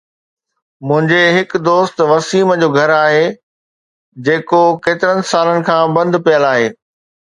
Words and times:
منهنجي 0.91 1.19
هڪ 1.35 1.61
دوست 1.67 1.97
وسيم 2.13 2.49
جو 2.65 2.69
گهر 2.79 2.95
آهي، 3.03 3.23
جيڪو 4.25 4.65
ڪيترن 4.85 5.25
سالن 5.35 5.59
کان 5.73 5.83
بند 6.01 6.23
پيل 6.27 6.53
آهي. 6.55 6.71